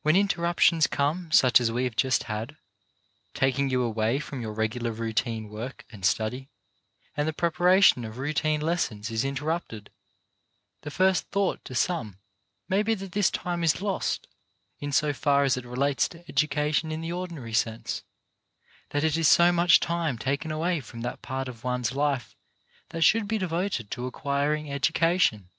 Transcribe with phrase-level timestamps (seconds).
[0.00, 2.56] When inter ruptions come such as we have just had,
[3.32, 6.50] taking you away from your regular routine work and study,
[7.16, 9.90] and the preparation of routine lessons is interrupted,
[10.80, 12.18] the first thought to some
[12.68, 14.26] may be that this time is lost,
[14.80, 18.02] in so far as it relates to education in the ordinary sense;
[18.90, 22.34] that it is so much time taken away from that part of one's life
[22.88, 25.50] that should be devoted to acquiring education.